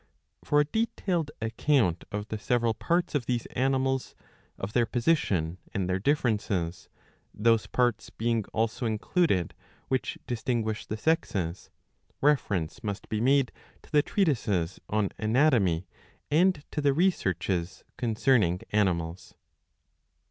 For 0.43 0.59
a 0.59 0.65
detailed 0.65 1.29
account 1.43 2.05
of 2.11 2.29
the 2.29 2.39
several 2.39 2.73
parts 2.73 3.13
of 3.13 3.27
these 3.27 3.45
animals, 3.55 4.15
of 4.57 4.73
their 4.73 4.87
position, 4.87 5.59
and 5.75 5.87
their 5.87 5.99
differences, 5.99 6.89
those 7.35 7.67
parts 7.67 8.09
being 8.09 8.43
also 8.45 8.87
included 8.87 9.53
which 9.89 10.17
distinguish 10.25 10.87
the 10.87 10.97
sexes, 10.97 11.69
reference 12.19 12.83
must 12.83 13.09
be 13.09 13.21
made 13.21 13.51
to 13.83 13.91
the 13.91 14.01
treatises 14.01 14.79
on 14.89 15.09
Anatomy 15.19 15.85
and 16.31 16.63
to 16.71 16.81
the 16.81 16.93
Researches 16.95 17.83
concerning 17.97 18.61
Animals. 18.71 19.35